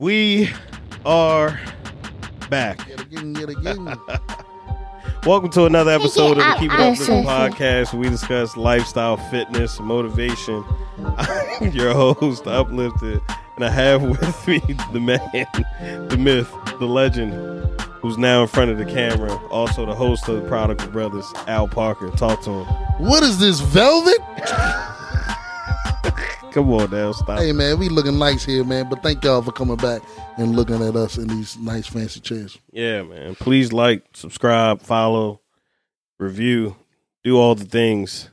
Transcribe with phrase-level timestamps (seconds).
[0.00, 0.48] We
[1.04, 1.58] are
[2.48, 2.86] back.
[2.86, 3.84] Yet again, yet again.
[5.26, 9.80] Welcome to another episode of the Keep It Uplifting podcast where we discuss lifestyle, fitness,
[9.80, 10.64] motivation.
[11.16, 13.20] I'm your host, Uplifted,
[13.56, 14.60] and I have with me
[14.92, 15.18] the man,
[16.08, 17.32] the myth, the legend,
[17.80, 21.66] who's now in front of the camera, also the host of the Prodigal Brothers, Al
[21.66, 22.08] Parker.
[22.12, 22.66] Talk to him.
[23.04, 24.20] what is this, velvet?
[26.52, 27.38] Come on now, stop.
[27.38, 28.88] Hey, man, we looking nice here, man.
[28.88, 30.02] But thank y'all for coming back
[30.38, 32.58] and looking at us in these nice, fancy chairs.
[32.72, 33.34] Yeah, man.
[33.34, 35.40] Please like, subscribe, follow,
[36.18, 36.76] review,
[37.22, 38.30] do all the things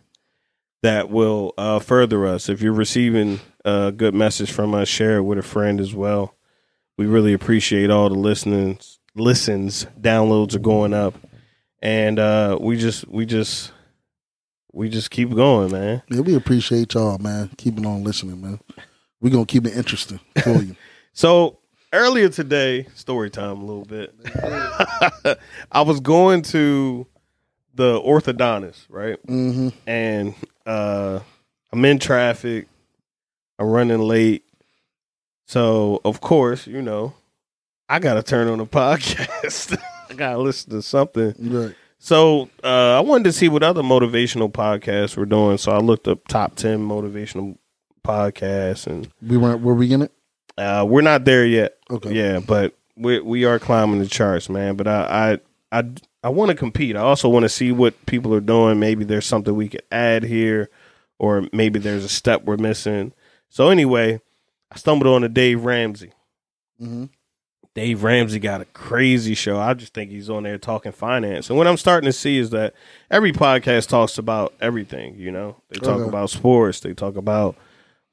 [0.82, 2.48] that will uh, further us.
[2.48, 6.36] If you're receiving a good message from us, share it with a friend as well.
[6.98, 11.16] We really appreciate all the listenings, listens, downloads are going up,
[11.82, 13.72] and uh, we just, we just,
[14.76, 16.04] we just keep going, man.
[16.10, 17.50] Yeah, we appreciate y'all, man.
[17.58, 18.60] Keeping on listening, man.
[19.22, 20.76] We're going to keep it interesting for you.
[21.18, 21.60] So
[21.94, 24.14] earlier today, story time a little bit.
[25.72, 27.08] I was going to
[27.74, 29.18] the orthodontist, right?
[29.26, 31.22] hmm And uh
[31.72, 32.68] I'm in traffic.
[33.58, 34.44] I'm running late.
[35.48, 37.14] So of course, you know,
[37.88, 39.82] I gotta turn on the podcast.
[40.10, 41.34] I gotta listen to something.
[41.40, 41.76] Right.
[42.06, 45.58] So uh I wanted to see what other motivational podcasts were doing.
[45.58, 47.58] So I looked up top ten motivational
[48.06, 50.12] podcasts and We weren't, were we in it?
[50.56, 51.78] uh we're not there yet.
[51.90, 52.14] Okay.
[52.14, 54.76] Yeah, but we we are climbing the charts, man.
[54.76, 55.40] But I
[55.72, 55.84] I I,
[56.24, 56.96] I want to compete.
[56.96, 58.80] I also want to see what people are doing.
[58.80, 60.70] Maybe there's something we could add here,
[61.18, 63.14] or maybe there's a step we're missing.
[63.50, 64.22] So anyway,
[64.72, 66.12] I stumbled on a Dave Ramsey.
[66.80, 67.06] hmm
[67.76, 69.60] Dave Ramsey got a crazy show.
[69.60, 71.50] I just think he's on there talking finance.
[71.50, 72.74] And what I'm starting to see is that
[73.12, 75.58] every podcast talks about everything, you know.
[75.70, 76.08] They talk Okay.
[76.10, 77.56] about sports, they talk about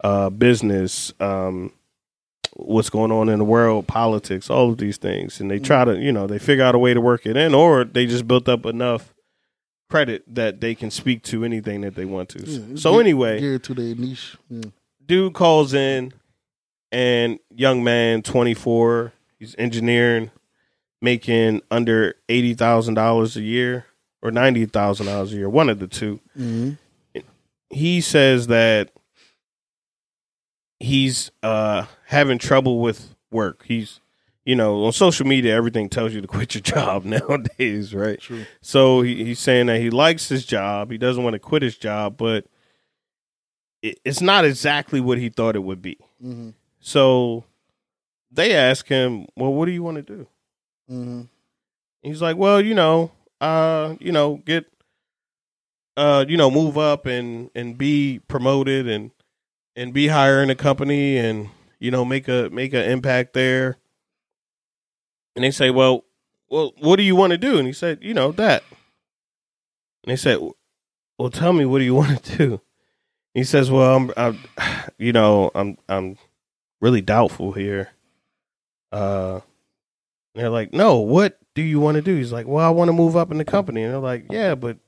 [0.02, 1.72] uh business, um
[2.54, 5.40] what's going on in the world, politics, all of these things.
[5.40, 7.54] And they try to, you know, they figure out a way to work it in
[7.54, 9.14] or they just built up enough
[9.88, 12.40] credit that they can speak to anything that they want to.
[12.44, 14.36] Yeah, so anyway, Geared to their niche.
[14.50, 14.62] Yeah.
[15.06, 16.12] dude calls in
[16.90, 19.12] and young man 24
[19.42, 20.30] he's engineering
[21.00, 23.86] making under $80000 a year
[24.22, 26.70] or $90000 a year one of the two hmm
[27.70, 28.90] he says that
[30.78, 33.98] he's uh having trouble with work he's
[34.44, 38.44] you know on social media everything tells you to quit your job nowadays right True.
[38.60, 40.90] so he, he's saying that he likes his job.
[40.90, 42.46] He doesn't want to quit his job, but
[43.80, 45.98] it, it's not exactly what he thought it would be.
[46.20, 46.50] hmm
[46.80, 47.44] So
[48.32, 50.26] they ask him, "Well, what do you want to do?"
[50.88, 51.22] hmm
[52.02, 54.66] He's like, "Well, you know, uh, you know, get,
[55.96, 59.10] uh, you know, move up and and be promoted and
[59.76, 61.50] and be higher in the company and
[61.80, 63.78] you know make a make an impact there."
[65.34, 66.04] And they say, "Well,
[66.48, 68.62] well, what do you want to do?" And he said, "You know that."
[70.04, 70.38] And they said,
[71.18, 72.60] "Well, tell me, what do you want to do?"
[73.34, 74.40] He says, "Well, I'm, I'm
[74.98, 76.18] you know, I'm, I'm
[76.80, 77.90] really doubtful here."
[78.92, 79.40] Uh,
[80.34, 82.92] they're like, "No, what do you want to do?" He's like, "Well, I want to
[82.92, 84.78] move up in the company." And they're like, "Yeah, but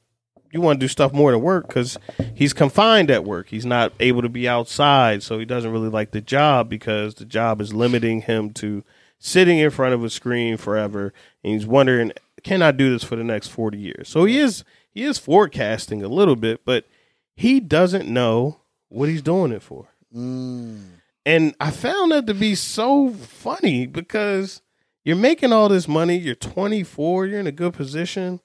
[0.54, 1.98] you want to do stuff more than work because
[2.34, 3.48] he's confined at work.
[3.48, 7.25] He's not able to be outside, so he doesn't really like the job because the
[7.25, 8.84] job is limiting him to
[9.19, 11.12] sitting in front of a screen forever.
[11.43, 12.12] And he's wondering,
[12.44, 14.09] can I do this for the next forty years?
[14.09, 16.87] So he is he is forecasting a little bit, but
[17.34, 19.88] he doesn't know what he's doing it for.
[20.14, 20.84] Mm.
[21.26, 24.60] And I found that to be so funny because
[25.04, 28.40] you're making all this money, you're 24, you're in a good position,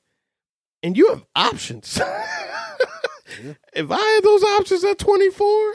[0.81, 2.00] and you have options.
[3.73, 5.73] If I had those options at 24,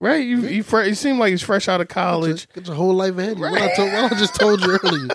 [0.00, 0.24] right?
[0.24, 2.46] You you, fre- you seem like he's fresh out of college.
[2.52, 3.44] Get your whole life ahead of you.
[3.50, 5.08] What I, told, what I just told you earlier.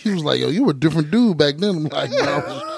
[0.00, 1.70] He was like, yo, you were a different dude back then.
[1.76, 2.18] I'm like, no,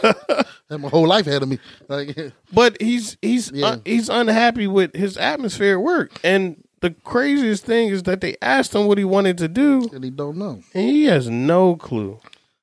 [0.04, 1.58] I had my whole life ahead of me.
[1.88, 2.16] Like,
[2.52, 3.66] But he's he's Yeah.
[3.66, 6.20] uh, he's unhappy with his atmosphere at work.
[6.22, 10.04] And the craziest thing is that they asked him what he wanted to do, and
[10.04, 10.62] he don't know.
[10.74, 12.20] and he has no clue.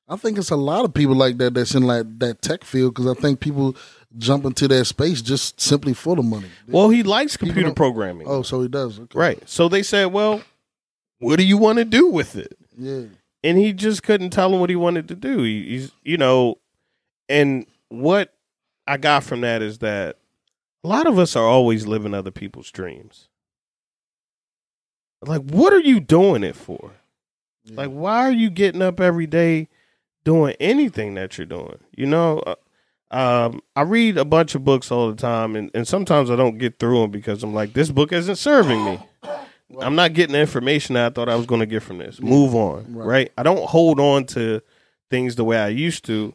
[0.08, 2.94] I think it's a lot of people like that that's in like that tech field
[2.94, 3.74] because I think people
[4.18, 6.48] jump into that space just simply for the money.
[6.68, 8.26] Well, he likes computer programming.
[8.28, 9.00] Oh, so he does.
[9.00, 9.18] Okay.
[9.18, 9.48] Right.
[9.48, 10.42] So they said, well,
[11.18, 12.56] what do you want to do with it?
[12.76, 13.04] Yeah.
[13.42, 15.42] And he just couldn't tell him what he wanted to do.
[15.42, 16.58] He, he's, you know,
[17.28, 18.34] and what
[18.86, 20.18] I got from that is that
[20.84, 23.28] a lot of us are always living other people's dreams.
[25.26, 26.92] Like, what are you doing it for?
[27.64, 27.76] Yeah.
[27.76, 29.68] Like, why are you getting up every day
[30.24, 31.78] doing anything that you're doing?
[31.96, 32.54] You know, uh,
[33.10, 36.58] um, I read a bunch of books all the time, and, and sometimes I don't
[36.58, 38.98] get through them because I'm like, this book isn't serving me.
[39.80, 42.20] I'm not getting the information that I thought I was going to get from this.
[42.20, 43.06] Move on, Right.
[43.06, 43.32] right.
[43.38, 44.60] I don't hold on to
[45.10, 46.34] things the way I used to,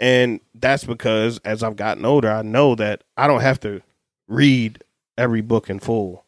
[0.00, 3.82] and that's because as I've gotten older, I know that I don't have to
[4.28, 4.82] read
[5.16, 6.24] every book in full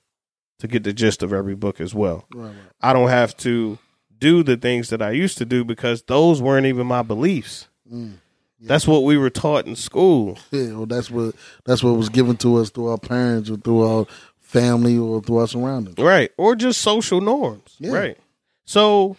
[0.59, 2.25] to get the gist of every book as well.
[2.35, 2.57] Right, right.
[2.81, 3.79] I don't have to
[4.19, 7.69] do the things that I used to do because those weren't even my beliefs.
[7.91, 8.15] Mm.
[8.61, 10.37] That's what we were taught in school.
[10.51, 11.35] Yeah, well, that's what
[11.65, 14.07] that's what was given to us through our parents or through our
[14.41, 15.99] family or through our surroundings.
[15.99, 16.33] Right.
[16.37, 17.77] Or just social norms.
[17.79, 17.93] Yeah.
[17.93, 18.19] Right.
[18.65, 19.17] So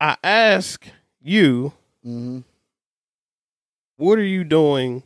[0.00, 0.84] I ask
[1.22, 1.72] you,
[2.02, 2.40] hmm
[3.96, 5.04] what are you doing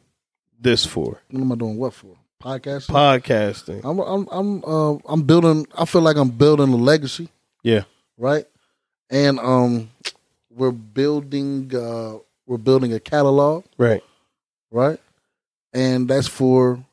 [0.59, 1.21] this for?
[1.31, 1.77] What am I doing?
[1.77, 2.17] What for?
[2.43, 2.91] Podcasting.
[2.91, 3.81] Podcasting.
[3.85, 5.67] I'm I'm I'm uh, I'm building.
[5.77, 7.29] I feel like I'm building a legacy.
[7.63, 7.85] Yeah.
[8.19, 8.45] Right.
[9.11, 9.91] And um,
[10.51, 13.65] we're building uh, we're building a catalog.
[13.79, 14.03] Right.
[14.71, 15.01] Right.
[15.73, 16.85] And that's for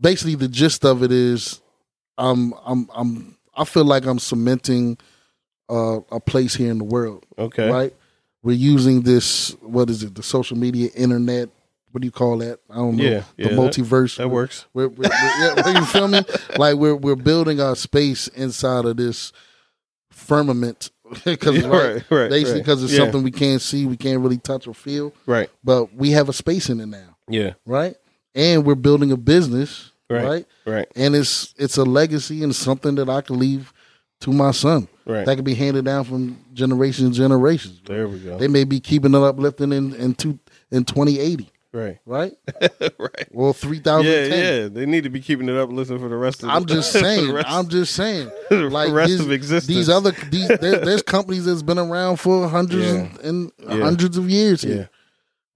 [0.00, 1.60] basically the gist of it is,
[2.18, 4.98] I'm I'm I'm I feel like I'm cementing
[5.68, 7.24] uh, a place here in the world.
[7.38, 7.70] Okay.
[7.70, 7.94] Right.
[8.42, 9.50] We're using this.
[9.60, 10.14] What is it?
[10.14, 11.48] The social media, internet.
[11.92, 12.60] What do you call that?
[12.70, 13.02] I don't know.
[13.04, 13.22] Yeah.
[13.36, 14.16] the yeah multiverse.
[14.18, 14.66] that works.
[14.72, 16.20] We're, we're, we're, yeah, you feel me?
[16.56, 19.32] Like we're we're building our space inside of this
[20.10, 20.90] firmament
[21.24, 22.58] because Yeah, right, right, right, basically right.
[22.64, 22.98] because it's Yeah.
[23.00, 25.50] something we can't see, we can't really touch or feel, Right.
[25.64, 27.54] but we have a space in it now, Yeah.
[27.66, 27.96] right?
[28.34, 30.24] And we're building a business, Right.
[30.24, 30.46] right?
[30.66, 30.88] Right.
[30.96, 33.72] And it's it's a legacy and something that I can leave
[34.20, 35.24] to my son Right.
[35.26, 37.80] that can be handed down from generation to generations.
[37.86, 38.36] there we go.
[38.38, 40.38] They may be keeping it uplifting in in two
[40.70, 41.98] in twenty eighty, right.
[42.06, 42.32] right?
[42.98, 43.28] right.
[43.30, 44.68] Well, three thousand Yeah, yeah.
[44.68, 47.32] They need to be keeping it up listening for the rest of I'm just saying.
[47.32, 48.30] rest- I'm just saying.
[48.50, 49.66] the Like rest these, of existence.
[49.76, 52.92] these other these there, there's companies that's been around for hundreds Yeah.
[53.28, 53.84] and, and Yeah.
[53.84, 54.86] hundreds of years Yeah.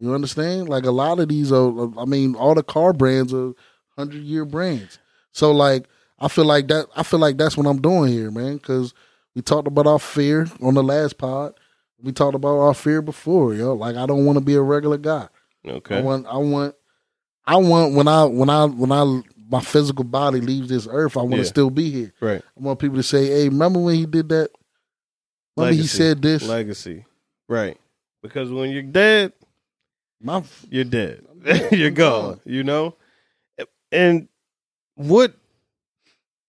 [0.01, 0.69] You understand?
[0.69, 1.81] Like a lot of these are.
[1.81, 3.53] Uh, I mean, all the car brands are
[3.97, 4.99] hundred year brands.
[5.33, 5.87] So like,
[6.19, 6.87] I feel like that.
[6.97, 8.57] I feel like that's what I'm doing here, man.
[8.57, 8.93] Because
[9.35, 11.55] we talked about our fear on the last pod.
[12.03, 13.73] We talked about our fear before, yo.
[13.75, 15.29] Like I don't want to be a regular guy.
[15.67, 15.99] Okay.
[15.99, 16.27] I want.
[16.27, 16.75] I want.
[17.47, 21.17] I want when I when I when I my physical body leaves this earth.
[21.17, 22.13] I want to still be here.
[22.21, 22.43] Right.
[22.43, 24.51] I want people to say, "Hey, remember when he did that?
[25.57, 26.43] Remember he said this?
[26.43, 27.05] Legacy.
[27.49, 27.79] Right.
[28.23, 29.33] Because when you're dead,
[30.21, 31.25] My you're dead.
[31.47, 32.23] I'm you're gone.
[32.23, 32.41] gone.
[32.45, 32.97] You know?
[33.93, 34.29] And
[34.97, 35.35] what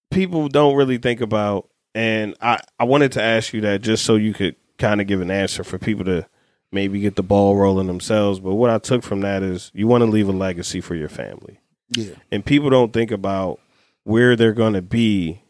[0.10, 4.16] people don't really think about, and I, I wanted to ask you that just so
[4.16, 6.28] you could kind of give an answer for people to
[6.76, 8.40] maybe get the ball rolling themselves.
[8.40, 11.10] But what I took from that is you want to leave a legacy for your
[11.10, 11.60] family.
[11.90, 13.60] yeah, And people don't think about
[14.04, 15.42] where they're going to be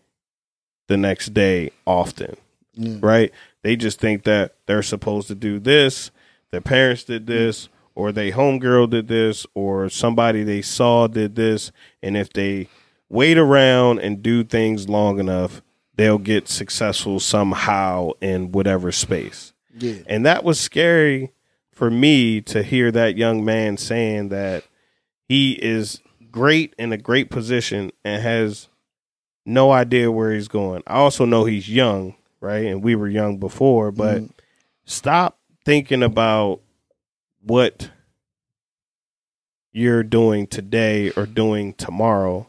[0.88, 2.38] the next day often
[2.76, 3.32] yeah, right?
[3.64, 6.12] They just think that they're supposed to do this,
[6.52, 11.72] their parents did this, or they homegirl did this, or somebody they saw did this,
[12.04, 12.68] and if they
[13.10, 15.62] wait around and do things long enough,
[15.96, 19.54] they'll get successful somehow in whatever space.
[19.78, 21.32] Yeah, And that was scary
[21.72, 24.64] for me to hear that young man saying that
[25.28, 26.02] he is
[26.32, 28.70] great in a great position and has
[29.46, 30.82] no idea where he's going.
[30.88, 32.66] I also know he's young, right?
[32.66, 34.30] And we were young before, but Mhm.
[34.86, 36.62] stop thinking about
[37.42, 37.92] what
[39.72, 42.48] you're doing today or doing tomorrow.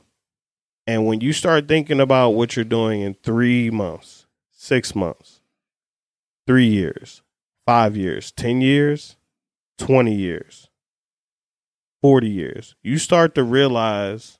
[0.86, 5.35] And when you start thinking about what you're doing in three months, six months,
[6.46, 7.22] three years,
[7.66, 9.16] five years, 10 years,
[9.78, 10.68] 20 years,
[12.02, 14.38] 40 years, you start to realize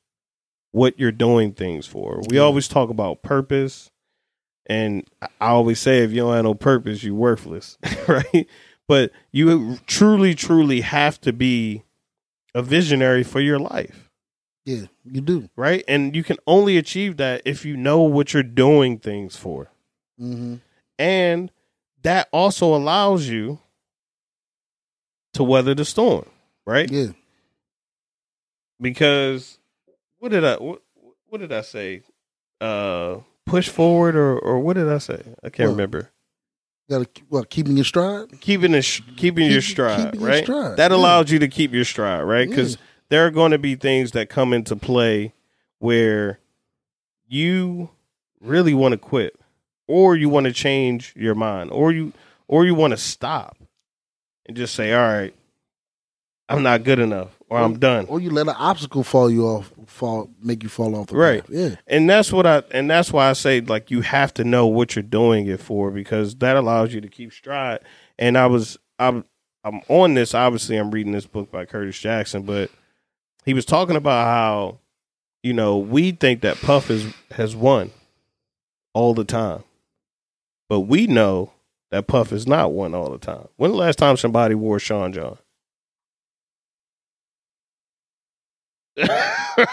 [0.73, 2.21] what you're doing things for.
[2.29, 2.43] We Yeah.
[2.43, 3.91] always talk about purpose.
[4.69, 5.07] And
[5.41, 8.47] I always say, if you don't have no purpose, you're worthless, right?
[8.89, 11.85] But you truly, truly have to be
[12.55, 14.11] a visionary for your life,
[14.65, 14.87] yeah.
[15.05, 15.49] You do.
[15.57, 15.85] right?
[15.87, 19.71] And you can only achieve that if you know what you're doing things for.
[20.19, 20.57] hmm
[20.99, 21.51] And
[22.07, 23.59] that also allows you
[25.35, 26.25] to weather the storm,
[26.65, 26.89] right?
[26.91, 27.09] Yeah,
[28.81, 29.59] Because
[30.19, 30.83] what did I what,
[31.27, 32.03] what did I say?
[32.61, 35.21] Uh push forward or or what did I say?
[35.43, 35.73] I can't What?
[35.75, 36.11] remember.
[36.89, 38.41] got to what keeping your stride.
[38.41, 40.45] Keeping it keeping your stride, keeping your right?
[40.45, 40.97] stride, That yeah.
[40.97, 42.51] allows you to keep your stride, right?
[42.51, 42.81] Cuz Yeah.
[43.09, 45.35] there are going to be things that come into play
[45.81, 46.39] where
[47.27, 47.91] you
[48.41, 49.35] really want to quit
[49.89, 52.13] or you want to change your mind or you
[52.49, 53.57] or you want to stop
[54.47, 55.35] and just say all right
[56.49, 59.73] i'm not good enough or i'm done Or you let an obstacle fall you off,
[59.87, 61.43] fall make you fall off the Right.
[61.43, 61.51] path.
[61.51, 64.67] Yeah, and that's what i and that's why i say like you have to know
[64.67, 67.81] what you're doing it for because that allows you to keep stride
[68.19, 69.25] and i was i'm
[69.65, 72.71] i'm on this obviously i'm reading this book by curtis jackson but
[73.45, 74.79] he was talking about how
[75.43, 77.91] you know we think that puff is has won
[78.95, 79.63] all the time.
[80.69, 81.53] But we know
[81.91, 83.49] that Puff is not won all the time.
[83.57, 85.39] When the last time somebody wore Sean John?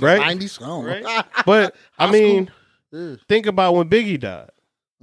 [0.00, 0.38] Right?
[0.38, 0.62] 90s?
[0.62, 1.02] I.
[1.02, 1.24] Right?
[1.46, 2.50] But I mean,
[2.90, 3.16] Yeah.
[3.28, 4.48] think about when Biggie died,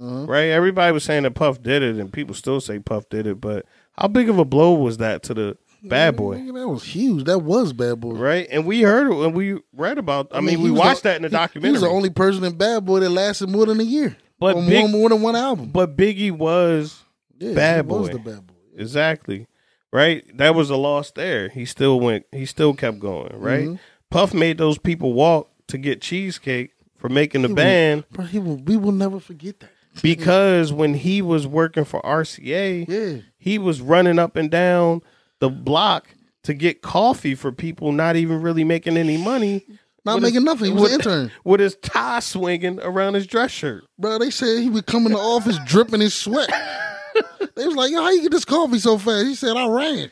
[0.00, 0.26] Uh-huh.
[0.26, 0.48] right?
[0.48, 3.40] Everybody was saying that Puff did it, and people still say Puff did it.
[3.40, 6.38] But how big of a blow was that to the bad boy?
[6.52, 7.24] That was huge.
[7.24, 8.14] That was bad boy.
[8.14, 10.28] Right, and we heard it and we read about.
[10.32, 11.72] I, mean, he we watched the- that in the he- He documentary.
[11.72, 14.16] was the only person in Bad Boy that lasted more than a year.
[14.40, 15.70] But on Big, one, more than one album.
[15.70, 17.02] but Biggie was
[17.38, 18.12] Yeah, Bad he was Boy.
[18.14, 18.54] the bad boy.
[18.76, 19.46] exactly
[19.92, 20.24] right.
[20.36, 21.48] That was a loss there.
[21.48, 22.24] He still went.
[22.32, 23.32] He still kept going.
[23.38, 23.66] Right.
[23.68, 23.78] Mhm.
[24.10, 28.38] Puff made those people walk to get cheesecake for making the He band Bro, he
[28.38, 29.70] will, we will never forget that.
[30.02, 33.22] because when he was working for RCA, Yeah.
[33.38, 35.02] he was running up and down
[35.38, 36.08] the block
[36.42, 39.64] to get coffee for people not even really making any money
[40.04, 40.66] Not With making his- nothing.
[40.66, 41.32] He was with- an intern.
[41.44, 43.84] with his tie swinging around his dress shirt.
[43.98, 46.48] Bro, they said he would come in the office dripping in sweat.
[47.56, 49.26] they was like, yo, how you get this coffee so fast?
[49.26, 50.10] He said, I ran.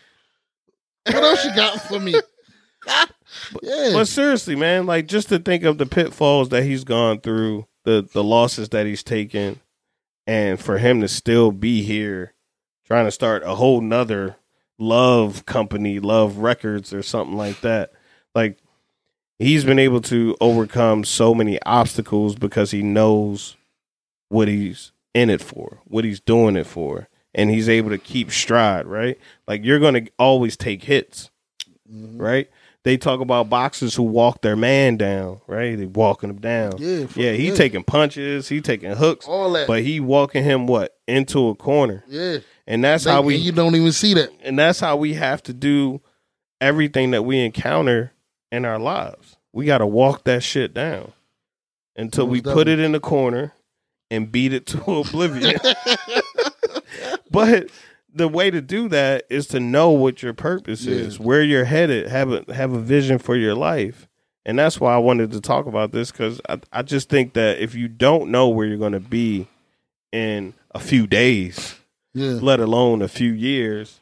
[1.06, 2.14] What else you got for me?
[3.62, 3.90] yeah.
[3.92, 8.06] But seriously, man, like just to think of the pitfalls that he's gone through, the
[8.12, 9.60] the losses that he's taken,
[10.26, 12.34] and for him to still be here,
[12.86, 14.36] trying to start a whole nother
[14.78, 17.92] love company, love records or something like that.
[18.34, 18.58] Like
[19.38, 23.56] he's been able to overcome so many obstacles because he knows
[24.28, 27.08] what he's in it for, what he's doing it for.
[27.34, 29.18] And he's able to keep stride, right?
[29.46, 31.30] Like you're gonna always take hits
[31.90, 32.20] Mhm.
[32.20, 32.48] right?
[32.84, 35.76] They talk about boxers who walk their man down, right?
[35.76, 36.72] They walking him down.
[36.78, 37.32] Yeah, yeah.
[37.32, 37.54] He yeah.
[37.54, 39.66] taking punches, he taking hooks, all that.
[39.66, 42.38] but he walking him what into a corner, yeah.
[42.66, 44.30] and that's They- how we you don't even see that.
[44.42, 46.00] and that's how we have to do
[46.60, 48.12] everything that we encounter
[48.50, 49.36] in our lives.
[49.52, 51.12] We got to walk that shit down
[51.96, 53.52] until we put it in the corner
[54.10, 55.58] and beat it to oblivion.
[57.30, 57.68] but
[58.12, 62.08] the way to do that is to know what your purpose is, where you're headed,
[62.08, 64.08] have a have a vision for your life.
[64.46, 67.58] And that's why I wanted to talk about this because I, I just think that
[67.58, 69.46] if you don't know where you're going to be
[70.10, 71.74] in a few days,
[72.14, 72.38] Yeah.
[72.40, 74.00] let alone a few years,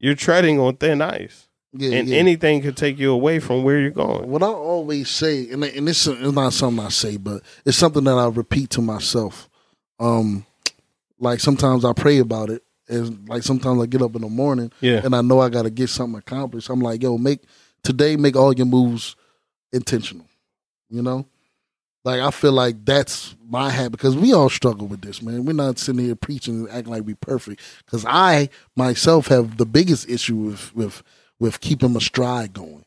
[0.00, 1.46] you're treading on thin ice.
[1.74, 1.92] Yeah.
[1.98, 2.16] and yeah.
[2.18, 4.28] anything could take you away from where you're going.
[4.28, 8.04] what I always say, and and this is not something I say, but it's something
[8.04, 9.48] that I repeat to myself.
[9.98, 10.44] Um,
[11.18, 14.70] like sometimes I pray about it, and like sometimes I get up in the morning
[14.80, 15.00] Yeah.
[15.04, 16.68] and I know I got to get something accomplished.
[16.68, 17.40] I'm like, yo, make
[17.82, 19.16] today, make all your moves
[19.72, 20.26] intentional.
[20.90, 21.26] You know,
[22.04, 25.46] like I feel like that's my habit because we all struggle with this, man.
[25.46, 27.62] We're not sitting here preaching and acting like we perfect.
[27.86, 31.02] Because I myself have the biggest issue with with
[31.42, 32.84] with keeping my stride going.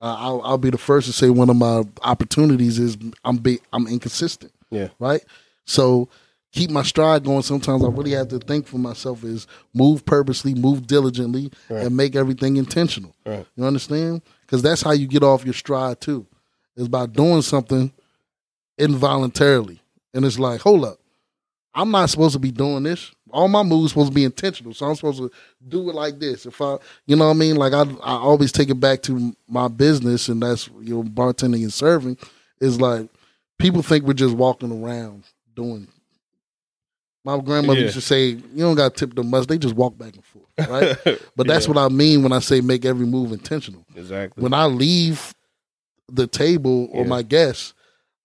[0.00, 3.60] Uh, I'll, I'll be the first to say one of my opportunities is I'm be,
[3.74, 4.52] I'm inconsistent.
[4.70, 4.88] Yeah.
[4.98, 5.22] Right.
[5.66, 6.08] So
[6.50, 7.42] keep my stride going.
[7.42, 11.84] Sometimes I really have to think for myself is move purposely, move diligently, Right.
[11.86, 13.14] and make everything intentional.
[13.26, 13.44] Right.
[13.54, 14.22] You understand?
[14.46, 16.26] Because that's how you get off your stride too.
[16.76, 17.92] Is by doing something
[18.78, 19.80] involuntarily,
[20.14, 20.99] and it's like, hold up,
[21.74, 23.12] I'm not supposed to be doing this.
[23.30, 25.30] All my moves supposed to be intentional, so I'm supposed to
[25.68, 26.44] do it like this.
[26.46, 27.54] If I, you know what I mean?
[27.56, 31.62] Like I, I always take it back to my business, and that's you know bartending
[31.62, 32.16] and serving.
[32.60, 33.08] Is like
[33.58, 35.24] people think we're just walking around
[35.54, 35.86] doing.
[37.24, 37.84] My grandmother Yeah.
[37.86, 40.24] used to say, "You don't got to tip them much; they just walk back and
[40.24, 40.96] forth." Right?
[41.36, 41.72] But that's Yeah.
[41.74, 43.84] what I mean when I say make every move intentional.
[43.94, 44.42] exactly.
[44.42, 45.34] When I leave
[46.10, 47.08] the table or Yeah.
[47.08, 47.74] my guests,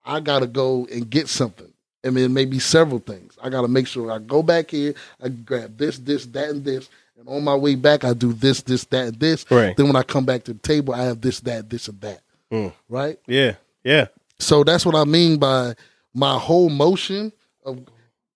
[0.04, 1.72] I gotta go and get something.
[2.06, 3.38] I mean, maybe several things.
[3.42, 4.94] I gotta make sure I go back here,
[5.24, 6.90] I grab this, this, that, and this.
[7.18, 9.50] And on my way back, I do this, this, that, and this.
[9.50, 9.76] Right.
[9.76, 12.22] Then when I come back to the table, I have this, that, this, and that.
[12.52, 12.74] Mm.
[12.90, 13.18] Right?
[13.28, 13.56] yeah.
[13.84, 14.08] Yeah.
[14.40, 15.76] So that's what I mean by
[16.14, 17.32] my whole motion
[17.66, 17.80] of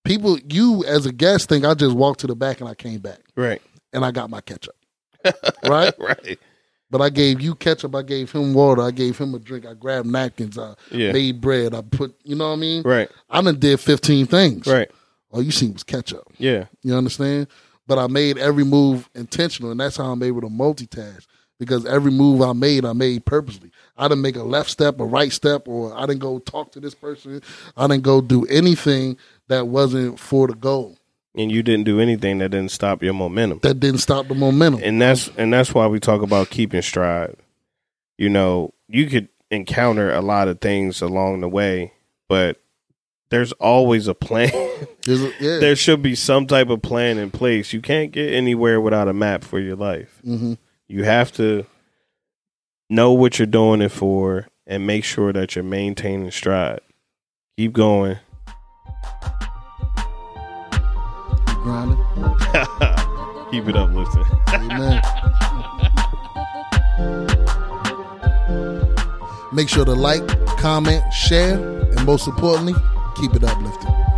[0.05, 0.39] people.
[0.49, 3.19] You as a guest think I just walked to the back and I came back
[3.35, 3.61] Right.
[3.91, 4.75] and I got my ketchup.
[5.67, 5.93] right?
[5.99, 6.39] Right.
[6.91, 7.93] But I gave you ketchup.
[7.95, 8.81] I gave him water.
[8.81, 9.65] I gave him a drink.
[9.65, 10.57] I grabbed napkins.
[10.57, 11.11] I Yeah.
[11.11, 11.73] made bread.
[11.75, 12.81] I put, you know what I mean?
[12.83, 13.09] Right.
[13.29, 14.65] I done did 15 things.
[14.65, 14.89] Right.
[15.31, 16.23] All you seen was ketchup.
[16.39, 16.65] Yeah.
[16.81, 17.47] You understand?
[17.85, 21.25] But I made every move intentional, and that's how I'm able to multitask.
[21.59, 23.69] Because every move I made, I made purposely.
[23.97, 26.79] I didn't make a left step, a right step, or I didn't go talk to
[26.79, 27.41] this person.
[27.75, 29.17] I didn't go do anything
[29.49, 30.97] that wasn't for the goal.
[31.35, 33.59] And you didn't do anything that didn't stop your momentum.
[33.61, 34.81] That didn't stop the momentum.
[34.83, 37.35] and that's and that's why we talk about keeping stride.
[38.17, 41.93] You know, you could encounter a lot of things along the way,
[42.27, 42.59] but
[43.29, 44.49] there's always a plan.
[45.07, 45.59] A- yeah.
[45.59, 47.73] there should be some type of plan in place.
[47.73, 50.19] You can't get anywhere without a map for your life.
[50.23, 50.53] hmm
[50.87, 51.65] You have to
[52.89, 56.81] know what you're doing it for and make sure that you're maintaining stride.
[57.57, 58.17] Keep going.
[61.63, 61.97] Grinding.
[63.51, 64.25] Keep it uplifting.
[64.49, 65.01] Amen.
[69.51, 70.25] Make sure to like,
[70.57, 72.75] comment, share, and most importantly,
[73.15, 74.08] keep it uplifting.